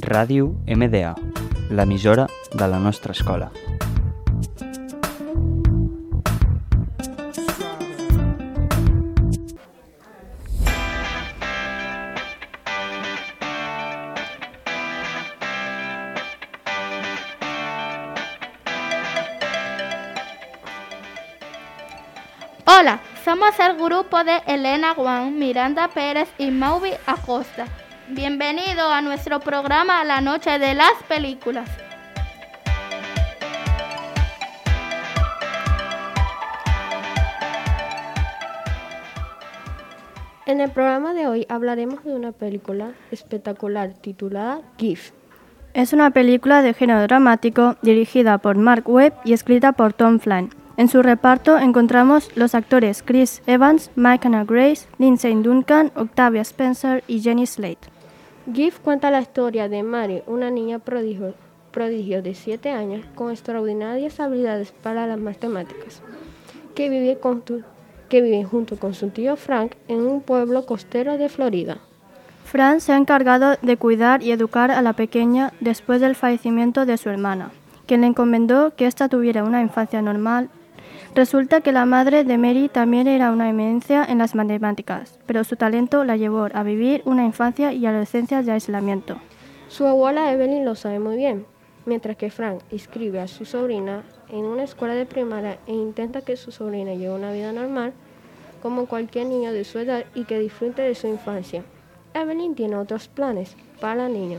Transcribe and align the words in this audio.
Ràdio 0.00 0.54
MDA, 0.66 1.14
l'emissora 1.70 2.26
de 2.52 2.66
la 2.66 2.78
nostra 2.78 3.12
escola. 3.12 3.50
Hola, 22.66 23.00
somos 23.24 23.58
el 23.60 23.76
grupo 23.76 24.24
de 24.24 24.40
Elena 24.46 24.94
Juan, 24.94 25.38
Miranda 25.38 25.88
Pérez 25.88 26.28
y 26.38 26.50
Mauvi 26.50 26.92
Acosta. 27.06 27.66
Bienvenido 28.12 28.90
a 28.90 29.02
nuestro 29.02 29.38
programa 29.38 30.02
La 30.02 30.20
Noche 30.20 30.58
de 30.58 30.74
las 30.74 30.94
Películas. 31.06 31.70
En 40.44 40.60
el 40.60 40.72
programa 40.72 41.14
de 41.14 41.28
hoy 41.28 41.46
hablaremos 41.48 42.02
de 42.02 42.12
una 42.12 42.32
película 42.32 42.94
espectacular 43.12 43.92
titulada 43.92 44.60
GIF. 44.76 45.12
Es 45.72 45.92
una 45.92 46.10
película 46.10 46.62
de 46.62 46.74
género 46.74 47.02
dramático 47.02 47.76
dirigida 47.80 48.38
por 48.38 48.56
Mark 48.56 48.90
Webb 48.90 49.14
y 49.24 49.34
escrita 49.34 49.70
por 49.70 49.92
Tom 49.92 50.18
Flynn. 50.18 50.50
En 50.76 50.88
su 50.88 51.00
reparto 51.00 51.58
encontramos 51.58 52.36
los 52.36 52.56
actores 52.56 53.04
Chris 53.04 53.40
Evans, 53.46 53.92
Michael 53.94 54.46
Grace, 54.46 54.88
Lindsay 54.98 55.32
Duncan, 55.40 55.92
Octavia 55.94 56.42
Spencer 56.42 57.04
y 57.06 57.20
Jenny 57.20 57.46
Slate. 57.46 57.99
GIF 58.46 58.80
cuenta 58.80 59.10
la 59.10 59.20
historia 59.20 59.68
de 59.68 59.82
Mary, 59.82 60.22
una 60.26 60.50
niña 60.50 60.78
prodigio, 60.78 61.34
de 62.22 62.34
7 62.34 62.70
años 62.70 63.04
con 63.14 63.30
extraordinarias 63.30 64.18
habilidades 64.18 64.72
para 64.72 65.06
las 65.06 65.18
matemáticas, 65.18 66.02
que 66.74 66.88
vive, 66.88 67.18
junto 68.44 68.76
con 68.76 68.94
su 68.94 69.10
tío 69.10 69.36
Frank 69.36 69.74
en 69.86 70.00
un 70.00 70.20
pueblo 70.22 70.66
costero 70.66 71.16
de 71.18 71.28
Florida. 71.28 71.78
Fran 72.44 72.80
se 72.80 72.92
ha 72.92 72.96
encargado 72.96 73.56
de 73.62 73.76
cuidar 73.76 74.22
y 74.22 74.32
educar 74.32 74.72
a 74.72 74.82
la 74.82 74.94
pequeña 74.94 75.52
después 75.60 76.00
del 76.00 76.16
fallecimiento 76.16 76.86
de 76.86 76.96
su 76.96 77.08
hermana, 77.10 77.52
quien 77.86 78.00
le 78.00 78.08
encomendó 78.08 78.74
que 78.74 78.86
ésta 78.86 79.08
tuviera 79.08 79.44
una 79.44 79.60
infancia 79.60 80.02
normal. 80.02 80.48
Resulta 81.14 81.60
que 81.60 81.72
la 81.72 81.86
madre 81.86 82.24
de 82.24 82.38
Mary 82.38 82.68
también 82.68 83.08
era 83.08 83.32
una 83.32 83.48
eminencia 83.48 84.04
en 84.04 84.18
las 84.18 84.34
matemáticas, 84.34 85.18
pero 85.26 85.42
su 85.44 85.56
talento 85.56 86.04
la 86.04 86.16
llevó 86.16 86.48
a 86.52 86.62
vivir 86.62 87.02
una 87.04 87.24
infancia 87.24 87.72
y 87.72 87.84
adolescencia 87.86 88.42
de 88.42 88.52
aislamiento. 88.52 89.20
Su 89.68 89.86
abuela 89.86 90.32
Evelyn 90.32 90.64
lo 90.64 90.74
sabe 90.74 90.98
muy 90.98 91.16
bien, 91.16 91.46
mientras 91.86 92.16
que 92.16 92.30
Frank 92.30 92.60
inscribe 92.70 93.20
a 93.20 93.28
su 93.28 93.44
sobrina 93.44 94.04
en 94.28 94.44
una 94.44 94.62
escuela 94.62 94.94
de 94.94 95.06
primaria 95.06 95.58
e 95.66 95.72
intenta 95.72 96.22
que 96.22 96.36
su 96.36 96.52
sobrina 96.52 96.94
lleve 96.94 97.14
una 97.14 97.32
vida 97.32 97.52
normal 97.52 97.92
como 98.62 98.86
cualquier 98.86 99.26
niño 99.26 99.52
de 99.52 99.64
su 99.64 99.78
edad 99.78 100.04
y 100.14 100.24
que 100.24 100.38
disfrute 100.38 100.82
de 100.82 100.94
su 100.94 101.06
infancia. 101.06 101.64
Evelyn 102.14 102.54
tiene 102.54 102.76
otros 102.76 103.08
planes 103.08 103.56
para 103.80 103.94
la 103.94 104.08
niña 104.08 104.38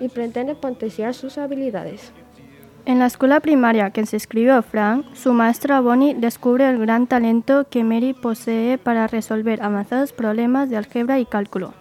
y 0.00 0.08
pretende 0.08 0.54
potenciar 0.54 1.14
sus 1.14 1.38
habilidades. 1.38 2.12
En 2.86 2.98
la 2.98 3.06
escuela 3.06 3.40
primaria 3.40 3.90
que 3.90 4.06
se 4.06 4.16
inscribió 4.16 4.62
Frank, 4.62 5.04
su 5.14 5.34
maestra 5.34 5.80
Bonnie 5.80 6.14
descubre 6.14 6.68
el 6.68 6.78
gran 6.78 7.06
talento 7.06 7.66
que 7.68 7.84
Mary 7.84 8.14
posee 8.14 8.78
para 8.78 9.06
resolver 9.06 9.62
avanzados 9.62 10.12
problemas 10.12 10.70
de 10.70 10.78
álgebra 10.78 11.18
y 11.18 11.26
cálculo. 11.26 11.74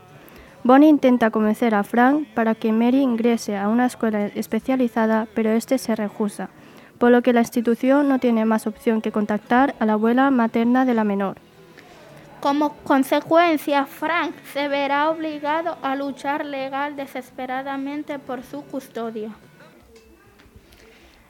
Bonnie 0.63 0.89
intenta 0.89 1.31
convencer 1.31 1.73
a 1.73 1.83
Frank 1.83 2.27
para 2.33 2.53
que 2.53 2.73
Mary 2.73 2.99
ingrese 2.99 3.55
a 3.55 3.69
una 3.69 3.85
escuela 3.85 4.25
especializada, 4.27 5.25
pero 5.33 5.51
este 5.51 5.77
se 5.77 5.95
rehúsa, 5.95 6.49
por 6.97 7.11
lo 7.11 7.21
que 7.21 7.31
la 7.31 7.41
institución 7.41 8.09
no 8.09 8.19
tiene 8.19 8.43
más 8.43 8.67
opción 8.67 9.01
que 9.01 9.13
contactar 9.13 9.75
a 9.79 9.85
la 9.85 9.93
abuela 9.93 10.29
materna 10.31 10.83
de 10.83 10.93
la 10.93 11.05
menor. 11.05 11.37
Como 12.41 12.73
consecuencia, 12.83 13.85
Frank 13.85 14.33
se 14.53 14.67
verá 14.67 15.09
obligado 15.09 15.77
a 15.81 15.95
luchar 15.95 16.45
legal 16.45 16.97
desesperadamente 16.97 18.19
por 18.19 18.43
su 18.43 18.63
custodia. 18.63 19.31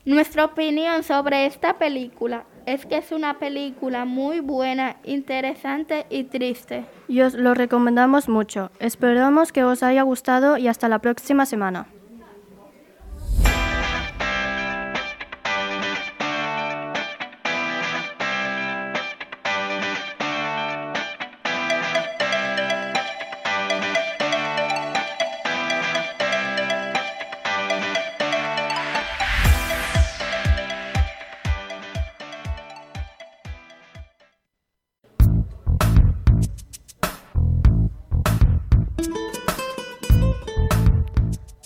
Nuestra 0.09 0.45
opinión 0.45 1.03
sobre 1.03 1.45
esta 1.45 1.77
película 1.77 2.45
es 2.65 2.87
que 2.87 2.97
es 2.97 3.11
una 3.11 3.37
película 3.37 4.05
muy 4.05 4.39
buena, 4.39 4.95
interesante 5.03 6.07
y 6.09 6.23
triste. 6.23 6.83
Y 7.07 7.21
os 7.21 7.35
lo 7.35 7.53
recomendamos 7.53 8.27
mucho. 8.27 8.71
Esperamos 8.79 9.51
que 9.51 9.63
os 9.63 9.83
haya 9.83 10.01
gustado 10.01 10.57
y 10.57 10.67
hasta 10.67 10.89
la 10.89 10.97
próxima 10.97 11.45
semana. 11.45 11.85